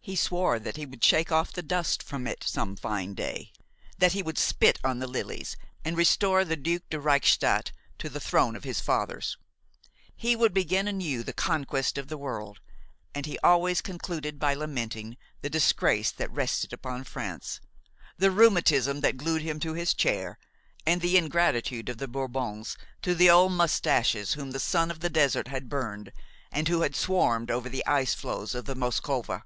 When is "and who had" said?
26.50-26.96